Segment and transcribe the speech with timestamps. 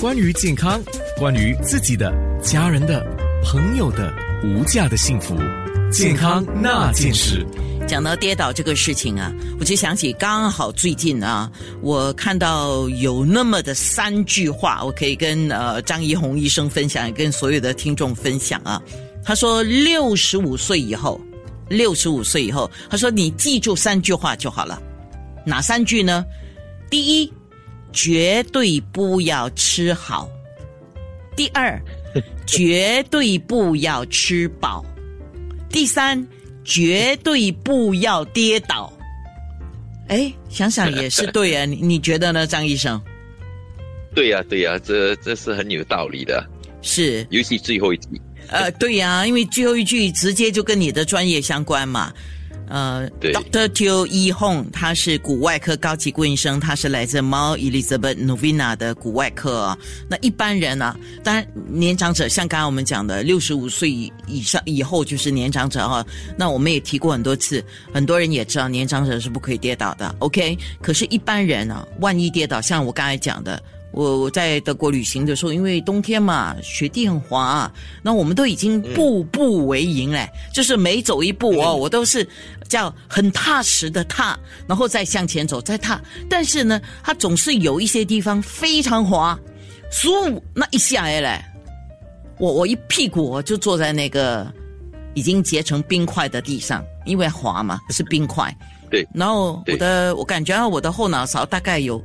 [0.00, 0.82] 关于健康，
[1.18, 2.10] 关于自己的、
[2.42, 3.04] 家人的、
[3.44, 4.10] 朋友的
[4.42, 5.36] 无价的幸福，
[5.92, 7.46] 健康那件事。
[7.86, 11.52] 讲到跌倒这个事情啊，我就想起刚好最近啊，
[11.82, 18.80] 我看到有那么的三句话，我可以跟呃张怡红医生分享，跟所有的听众分享啊。
[19.22, 21.20] 他说，六十五岁以后，
[21.68, 24.80] 六十五岁以后，他说你记住三句话就好了。
[25.44, 26.24] 哪三句呢？
[26.88, 27.32] 第一，
[27.92, 30.28] 绝对不要吃好；
[31.36, 31.80] 第二，
[32.46, 34.84] 绝对不要吃饱；
[35.68, 36.26] 第三。
[36.62, 38.92] 绝对不要跌倒。
[40.08, 43.00] 哎，想想也是对啊， 你你觉得呢，张医生？
[44.14, 46.46] 对呀，对呀，这这是很有道理的。
[46.82, 48.20] 是，尤其最后一句。
[48.48, 52.12] 呃，对呀，因为最后一句直接就跟你的专业相关嘛。
[52.70, 59.76] 呃，Doctor Teo Yi Hong，他是骨外科高级顾问医生，他是来自 Mount Elizabeth Novena 的骨外科。
[60.08, 66.06] 那一般人呢，当然年长者，像刚刚我们讲的，六十五岁以上以后就是年长者啊。
[66.38, 70.14] 那我们也提过很多次，很多人也知道年长者是不可以跌倒的。
[70.20, 73.60] OK，可是，一般人呢，万一跌倒，像我刚才讲的。
[73.92, 77.70] 我我在德国旅行的时候，因为冬天嘛，雪地很滑，
[78.02, 82.24] 那我们都已经步步为营嘞，就是每走一步哦，我都是
[82.68, 86.00] 叫很踏实的踏，然后再向前走，再踏。
[86.28, 89.36] 但是呢，它总是有一些地方非常滑，
[89.90, 91.44] 嗖，那一下来嘞，
[92.38, 94.46] 我我一屁股就坐在那个
[95.14, 98.56] 已经结成冰块的地上，因为滑嘛，是冰块。
[98.88, 99.04] 对。
[99.12, 102.00] 然后我的我感觉我的后脑勺大概有。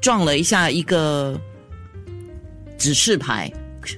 [0.00, 1.38] 撞了一下一个
[2.78, 3.52] 指示牌，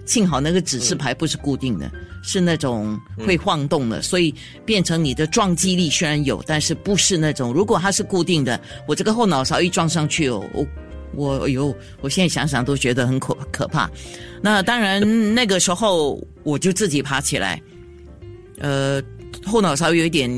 [0.06, 1.90] 幸好那个指示牌不是固定的，
[2.22, 4.34] 是那种会晃动的，所以
[4.64, 7.52] 变成你的撞击力虽然有，但是不是那种。
[7.52, 10.42] 如果它是固定的，我这个后脑勺一撞上去哦，
[11.14, 13.90] 我我呦，我现在想想都觉得很可可怕。
[14.40, 17.60] 那当然那个时候我就自己爬起来，
[18.58, 19.02] 呃，
[19.44, 20.30] 后脑勺有一点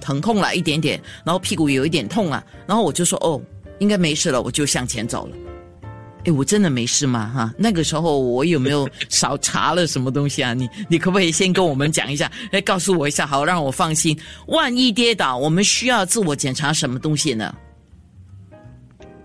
[0.00, 3.42] 疼痛了一点点，然后屁股有一点痛啊，然后我就说哦。
[3.78, 5.36] 应该没事了，我就向前走了。
[6.24, 7.30] 哎，我真的没事吗？
[7.32, 10.52] 哈，那个时候我有没有 少查了什么东西啊？
[10.52, 14.18] 你你可不可以先跟我们讲一下，来告诉我一下，好让我放心。
[14.48, 17.54] 万一跌倒，我们需要自我检查什么东西呢？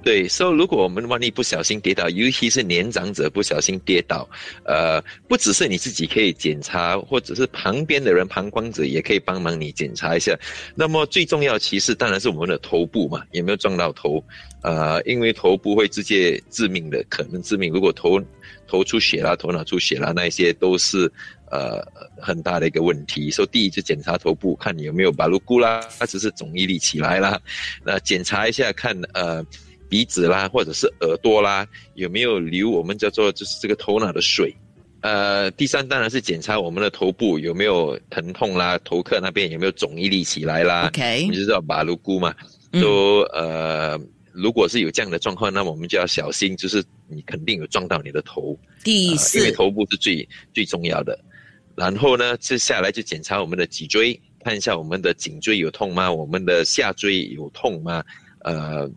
[0.04, 4.30] 对，所以如果我们万一不小心跌倒，尤其是年长者不小心跌倒，
[4.66, 10.38] 呃，不只是你自己可以检查，或者是旁边的人旁观者也可以帮忙你检查一下。
[10.76, 14.22] 那么最重要其实当然是我们的头部嘛，有没有撞到头？
[14.62, 17.72] 呃，因为头部会直接致命的，可能致命。
[17.72, 18.22] 如果头
[18.68, 21.10] 头出血啦，头脑出血啦，那些都是
[21.50, 21.82] 呃
[22.22, 23.32] 很大的一个问题。
[23.32, 27.40] 所以第一就检查头部，看你有没有把路骨啦，或者是肿一力起来啦。
[27.86, 29.42] 那检查一下看呃。
[29.94, 34.52] 鼻子啦，或者是耳朵啦，有没有流我们叫做就是这个头脑的水？
[35.02, 40.88] 呃，第三当然是检查我们的头部有没有疼痛啦，头壳那边有没有肿一粒起来啦。
[40.88, 42.34] OK，你就知道马路菇嘛。
[42.72, 44.00] 都呃，
[44.32, 48.58] 如果是有这样的状况，那我们就要小心，就是你肯定有撞到你的头。
[48.84, 51.16] 第四，因为头部是最最重要的。
[51.76, 56.12] 然后呢，接下来就检查我们的脊椎，看一下我们的颈椎有痛吗？
[56.12, 58.04] 我们的下椎有痛吗？
[58.40, 58.90] 呃。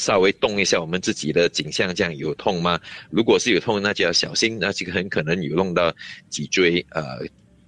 [0.00, 2.80] 稍微动一下我们自己的颈项，这样有痛吗？
[3.10, 5.94] 如果是有痛，那就要小心，那这个很可能有弄到
[6.30, 7.02] 脊椎，呃，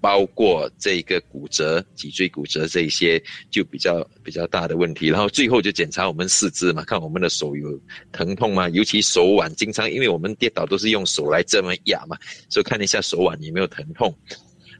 [0.00, 5.08] 包括这个骨折、脊椎骨折这一些就比较比较大的问题。
[5.08, 7.78] 然后最后就检查我们四肢嘛，看我们的手有
[8.12, 8.66] 疼痛吗？
[8.70, 12.16] 尤其手腕，经常因为我们跌倒都是用手来这么压嘛，
[12.48, 14.12] 所以看一下手腕有没有疼痛。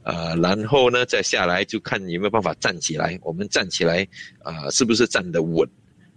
[0.05, 3.17] 呃，然后呢，再下来就看有没有办法站起来。
[3.21, 4.05] 我们站起来，
[4.43, 5.69] 啊，是不是站得稳？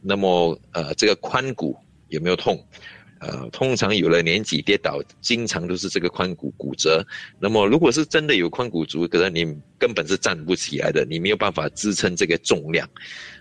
[0.09, 1.77] 那么，呃，这个髋骨
[2.09, 2.65] 有没有痛？
[3.19, 7.05] 呃，通常有了年纪跌倒，经常都是这个髋骨骨折。
[7.41, 12.89] 那么，如果是真的有髋骨足，可能你根本是站不起来的，你没有办法支撑这个重量。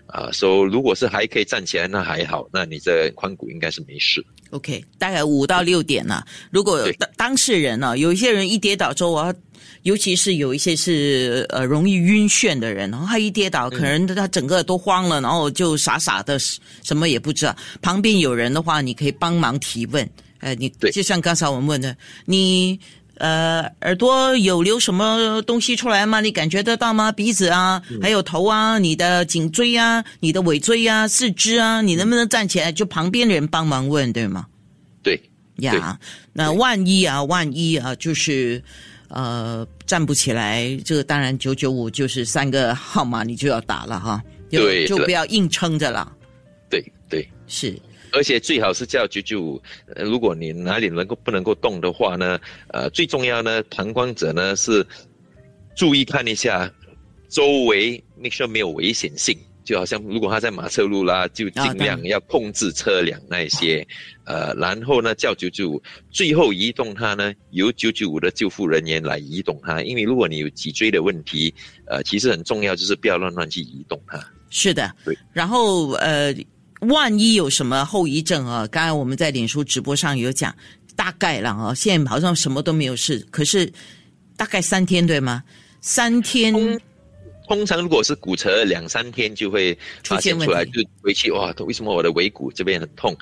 [0.06, 4.24] 啊，说如果是还可以站起来，那还好，那你这髋骨应该是没事。
[4.50, 6.22] OK，大概五到六点呢。
[6.50, 9.32] 如果当当事人呢，有一些人一跌倒之后啊。
[9.82, 17.56] 尤其是有一些是呃容易晕眩的人，然后他一跌倒，可能他整个都慌了，然后就傻傻的什么也不知道。
[17.80, 20.08] 旁边有人的话，你可以帮忙提问。
[20.40, 22.78] 呃，你就像刚才我们问的，你
[23.18, 26.20] 呃耳朵有流什么东西出来吗？
[26.20, 27.10] 你感觉得到吗？
[27.10, 32.70] 鼻子啊，还有头啊，你的颈椎啊，你的尾椎啊，四肢啊，你能不能站起来？
[32.70, 34.46] 就旁边的人帮忙问，对吗？
[35.02, 35.20] 对
[35.56, 35.98] 呀，
[36.32, 38.62] 那万一啊，万一啊，就是。
[39.08, 46.12] 呃，站不起来，这个当然九九五就是三个号码，你就要打了哈，对，就不要硬撑着了。
[46.68, 47.78] 对对，是。
[48.12, 49.62] 而且最好是叫九九五。
[49.96, 52.38] 如果你哪里能够不能够动的话呢，
[52.68, 54.86] 呃，最重要呢，旁观者呢是
[55.74, 56.72] 注意看一下
[57.28, 59.36] 周围，make sure 没有危险性。
[59.66, 63.84] 就好像如果他在马车路啦，就尽量要控制车辆那些，
[64.24, 71.52] 呃，然后呢叫九九五，最后移动他呢由九九五的救护人员来移动他，因为如果你有脊椎的问题，
[71.86, 74.24] 呃，其实很重要就是不要乱乱去移动它。
[74.50, 75.18] 是的，对。
[75.32, 76.32] 然后呃，
[76.82, 78.64] 万一有什么后遗症啊？
[78.68, 80.54] 刚才我们在脸书直播上有讲，
[80.94, 83.70] 大概了啊，现在好像什么都没有事，可是
[84.36, 85.42] 大概三天对吗？
[85.80, 86.80] 三天。
[87.46, 93.16] 通常如果是骨折两三天就会发现出来，就回去哇，为什么我的尾骨这边很痛？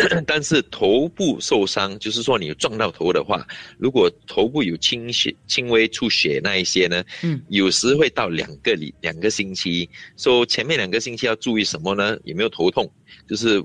[0.26, 3.46] 但是头部受伤，就是说你撞到头的话，
[3.78, 9.88] 如果头部有轻血、轻微出血那一些呢，嗯，有时会到两个礼两个星期。
[10.16, 12.16] 说前面两个星期要注意什么呢？
[12.24, 12.90] 有没有头痛？
[13.28, 13.62] 就是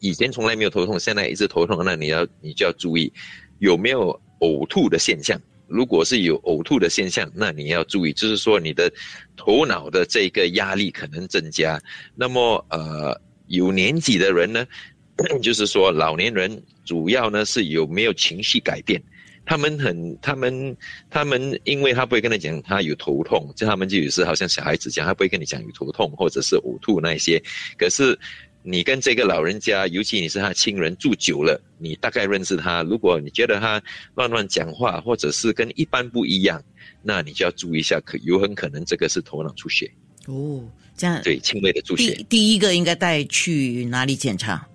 [0.00, 3.12] 以前从来没有头痛，现在一直头痛，那你要你就要注意
[3.58, 5.38] 有没有呕吐的现象。
[5.66, 8.92] 如果是有呕吐的现象，那你要注意，就是说你的
[9.36, 11.80] 头脑的这个压力可能增加。
[12.14, 14.66] 那么，呃，有年纪的人呢，
[15.42, 19.02] 就是说老年人主要呢是有没有情绪改变？
[19.46, 20.76] 他们很，他们，
[21.10, 27.42] 他们，因为他不会跟你讲他有头痛，就他们就有时好像小孩子讲，他不会跟你讲有头痛或者是呕吐那些，
[27.78, 28.18] 可是。
[28.66, 32.82] 你跟这个老人家，尤其你是他亲人住久了，你大概认识他。
[32.82, 33.80] 如果你觉得他
[34.14, 36.62] 乱乱讲话，或者是跟一般不一样，
[37.02, 39.92] 那你就要注意一下，可有很可能这个是头脑出血。
[40.28, 40.64] 哦，
[40.96, 42.14] 这样对轻微的出血。
[42.14, 44.66] 第第一个应该带去哪里检查？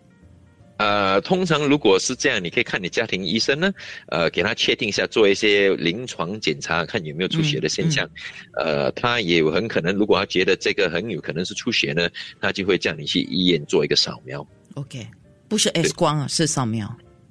[0.79, 3.71] 呃，通常如果是这样，你可以看你家庭医生呢，
[4.07, 8.09] 呃，给他确定一下，做一些临床检查，看有没有出血的现象。
[8.57, 12.09] 呃，他也有很可能，如果他觉得这个很有可能是出血呢，
[12.41, 14.47] 他就会叫你去医院做一个扫描。
[14.75, 15.05] OK，
[15.47, 16.89] 不是 X 光啊，是扫描。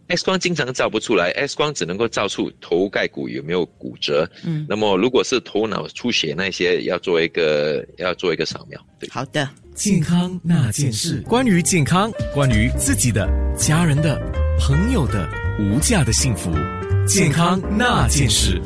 [0.09, 4.27] X 光经常照不出来，X 光只能够照出头盖骨有没有骨折。
[4.43, 8.81] 嗯，那么如果是头脑出血那些，要做一个要做一个扫描。
[8.99, 9.47] 对，好的，
[9.79, 14.21] 健康那件事，关于健康，关于自己的、家人的、
[14.59, 15.31] 朋友的
[15.61, 16.51] 无价的幸福，
[17.07, 18.61] 健康那件事。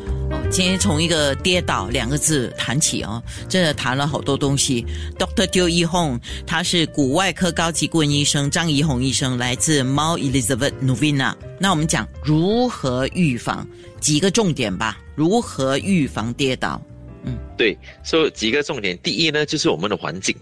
[0.51, 4.87] 今天从一个跌倒两个字谈起哦，真的谈了好多东西。
[5.19, 11.35] Doctor Joe y Hong，他是骨外科高级顾问医生，张怡红医生来自 Mount Elizabeth Novena。
[11.61, 13.69] 那我们讲如何预防
[14.01, 14.99] 几个重点吧？
[15.15, 16.81] 如何预防跌倒？
[17.25, 18.99] 嗯，对，说几个重点。
[19.03, 20.35] 第一呢，就是我们的环境。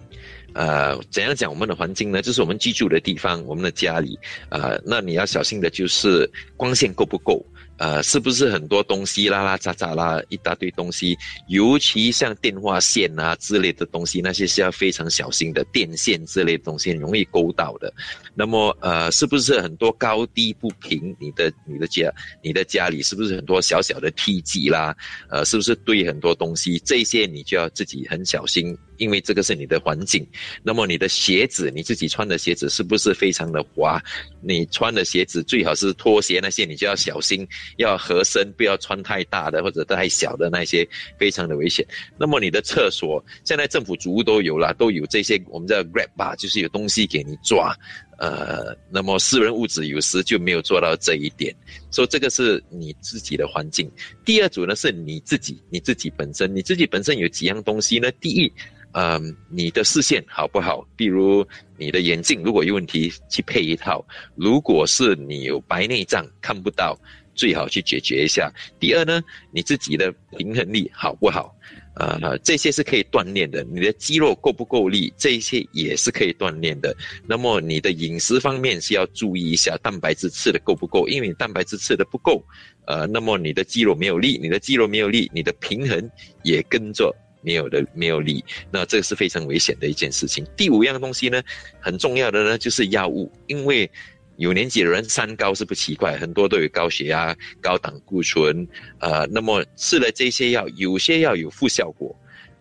[0.54, 2.20] 呃，怎样讲我们的环境呢？
[2.22, 4.18] 就是我们居住的地方，我们的家里。
[4.50, 7.44] 呃，那你要小心的就是光线够不够。
[7.78, 11.16] 呃，是不是很多东西拉拉杂杂啦，一大堆东西，
[11.48, 17.90] 尤其像电话线啊之类的东西，那些是要非常小心的，电线之类的东西容易勾到的。
[18.34, 21.16] 那么，呃，是不是很多高低不平？
[21.18, 22.12] 你的你的家，
[22.42, 24.94] 你的家里是不是很多小小的梯级啦？
[25.30, 26.78] 呃，是不是堆很多东西？
[26.80, 28.76] 这些你就要自己很小心。
[29.00, 30.24] 因为这个是你的环境，
[30.62, 33.98] 那么你的鞋子，你自己穿的鞋子是不是非常的滑？
[34.42, 37.48] 你穿的鞋子最好是拖鞋那些，你就要小心，
[37.78, 40.86] 要合身，不要穿太大的或者太小的那些，
[41.18, 41.84] 非常的危险。
[42.18, 47.74] 那么你的厕所，现在政府主屋都有了，都有这些我们叫 grab bar，就是有东西给你抓。
[48.18, 51.56] 呃，那么私人物质有时就没有做到这一点，
[51.90, 53.90] 所以这个是你自己的环境。
[54.26, 58.12] 第二组呢是你自己，你自己本身，你自己本身有几样东西呢？
[58.20, 58.52] 第一。
[58.92, 60.84] 嗯，你的视线好不好？
[60.96, 64.04] 比如你的眼镜如果有问题，去配一套。
[64.34, 66.98] 如果是你有白内障看不到，
[67.34, 68.52] 最好去解决一下。
[68.80, 71.54] 第二呢，你自己的平衡力好不好？
[71.94, 73.62] 呃，这些是可以锻炼的。
[73.64, 75.12] 你的肌肉够不够力？
[75.16, 76.96] 这些也是可以锻炼的。
[77.28, 81.06] 那么你的饮食方面是要注意一下，蛋白质吃的够不够？
[81.08, 82.42] 因为你蛋白质吃的不够，
[82.86, 86.10] 呃，那么你的肌肉没有力，你的肌肉没有力，你的平衡
[86.42, 87.14] 也跟着。
[87.42, 90.46] 没有的，没有力，那这个是非常危险的一件事情。
[90.56, 91.42] 第五样东西呢，
[91.80, 93.90] 很重要的呢，就是药物，因为
[94.36, 98.66] 有年纪的人三高是不奇怪，很多都有高血压、高胆固醇，
[98.98, 102.14] 呃，那么吃了这些药，有些药有副效果。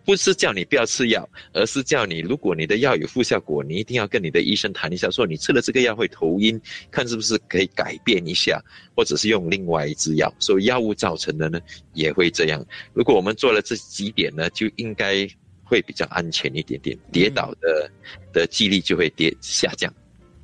[0.06, 8.60] 不是叫你不要吃药，而是叫你，如果你的药有副效果，你一定要跟你的医生谈一下，说你吃了这个药会头晕，看是不是可以改变一下，
[8.96, 10.34] 或者是用另外一支药。
[10.40, 11.60] 所以药物造成的呢，
[11.94, 12.66] 也会这样。
[12.94, 15.28] 如果我们做了这几点呢，就应该
[15.64, 17.92] 会比较安全一点点，跌倒的
[18.34, 19.94] 的几率就会跌下降。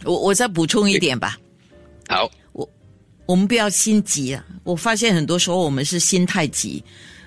[0.04, 1.40] 我我再补充一点吧。
[2.08, 2.70] 好，我
[3.26, 4.46] 我们不要心急啊！
[4.64, 6.84] 我发现很多时候我们是心太急。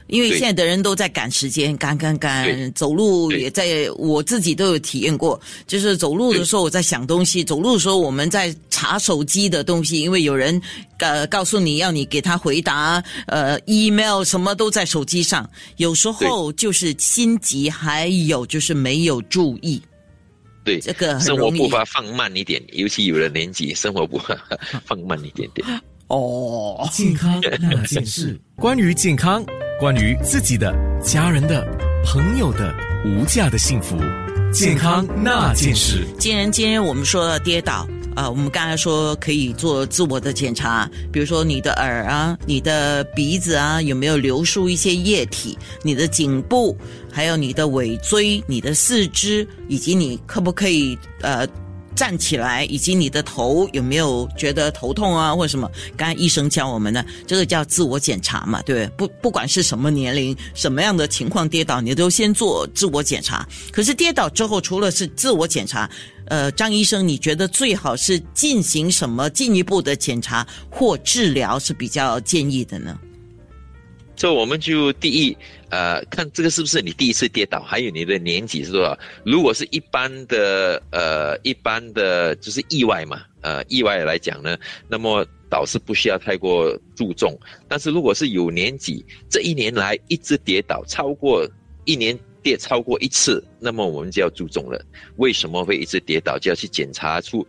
[0.08, 5.40] 因为现在的人都在赶时间，赶赶赶，走路也在，我自己都有体验过。
[5.66, 10.60] 就是走路的时候我在想东西，走路的时候我们在查手机的东西，因为有人
[10.98, 15.48] 呃告诉你要你给他回答，呃，email 什么都在手机上。
[15.76, 19.80] 有时候就是心急，还有就是没有注意。
[20.64, 24.36] 对，这个生活步伐放慢一点，尤其有了年纪，生活步伐
[24.84, 25.66] 放慢一点点。
[26.08, 29.44] 哦，健康那件事， 关于健康，
[29.78, 31.66] 关于自己的、家人的、
[32.04, 32.74] 朋友的
[33.04, 33.96] 无价的幸福，
[34.52, 36.06] 健康那件事。
[36.18, 37.86] 既然今天我们说跌倒。
[38.16, 46.76] 啊，我们刚才说可以做自我的检查，比如说你的耳啊、你的鼻子啊有没有流出一些液体，你的颈部，
[47.12, 51.46] 还有你的尾椎、你的四肢，以及你可不可以呃。
[51.98, 55.68] 站起来，以及你的头有没有觉得头痛啊，或者什么？
[55.96, 59.08] 刚才医生教我们呢，这个叫自我检查嘛，对不对？
[59.08, 63.44] 不，不管是什么年龄、什么样的情况跌倒，你都先做自我检查。
[63.72, 65.90] 可是跌倒之后，除了是自我检查，
[66.26, 72.96] 呃，张医生，你觉得最好是进行什么进一步的检查或治疗是比较建议的呢？
[74.18, 75.36] 这我们就第一，
[75.70, 78.98] 呃，看这个是不是你第一次跌倒，还有你的年纪是多少。
[79.24, 84.58] 如果是一般的，呃，一般的就是意外嘛，呃，意外来讲呢，
[84.88, 87.38] 那么倒是不需要太过注重。
[87.68, 91.48] 但是如果是有年纪，这一年来一直跌倒，超过
[91.84, 94.84] 一年跌超过一次，那么我们就要注重了。
[95.18, 97.46] 为什么会一直跌倒，就要去检查出。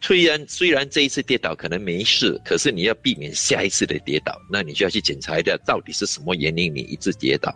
[0.00, 7.54] 虽然虽然这一次跌倒可能没事，可是你要避免下一次的跌倒，那你就要去检查一下到底是什么原因你一直跌倒，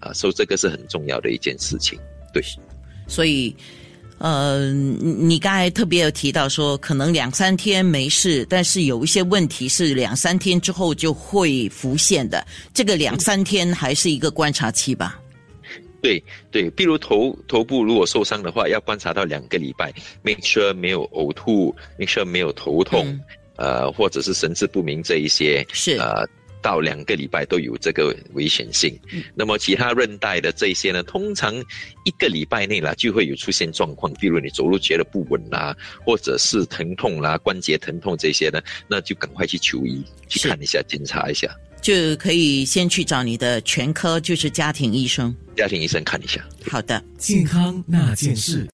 [0.00, 1.98] 啊，所以这个是很重要的一件事情。
[2.32, 2.42] 对，
[3.06, 3.54] 所以，
[4.18, 15.21] 呃，你刚才特别有提到说，可能两三天没事，但是有一些问题是两三天之后就会浮现的，这个两三天还是一个观察期吧。
[16.02, 19.92] 对对，比如头头部如果受伤的话，要观察到两个礼拜
[20.22, 23.18] ，make sure 没有呕吐，make sure 没有头痛，
[23.56, 26.26] 呃，或者是神志不明这一些，是呃，
[26.60, 28.98] 到两个礼拜都有这个危险性。
[29.34, 31.54] 那么其他韧带的这一些呢，通常
[32.04, 41.48] 一个礼拜内啦就会有出现状况，比如你走路觉得不稳啦，或者是疼痛啦、关节疼痛这些呢，那就赶快去求医去看一下，检查一下。
[41.82, 45.34] 就可以先去找你的全科，就是家庭医生。
[45.56, 46.42] 家庭医生看一下。
[46.70, 48.66] 好的，健康那件事。